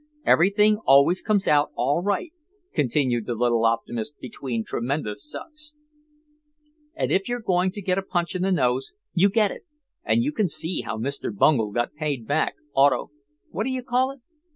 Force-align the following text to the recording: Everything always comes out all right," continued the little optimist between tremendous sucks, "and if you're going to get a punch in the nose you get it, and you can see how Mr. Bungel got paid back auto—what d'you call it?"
Everything 0.25 0.77
always 0.87 1.21
comes 1.21 1.47
out 1.47 1.69
all 1.75 2.01
right," 2.01 2.33
continued 2.73 3.27
the 3.27 3.35
little 3.35 3.63
optimist 3.65 4.17
between 4.19 4.63
tremendous 4.63 5.29
sucks, 5.29 5.75
"and 6.95 7.11
if 7.11 7.29
you're 7.29 7.39
going 7.39 7.71
to 7.71 7.83
get 7.83 7.99
a 7.99 8.01
punch 8.01 8.35
in 8.35 8.41
the 8.41 8.51
nose 8.51 8.93
you 9.13 9.29
get 9.29 9.51
it, 9.51 9.61
and 10.03 10.23
you 10.23 10.31
can 10.31 10.49
see 10.49 10.81
how 10.81 10.97
Mr. 10.97 11.31
Bungel 11.31 11.69
got 11.71 11.93
paid 11.93 12.25
back 12.27 12.55
auto—what 12.73 13.63
d'you 13.65 13.83
call 13.83 14.09
it?" 14.09 14.21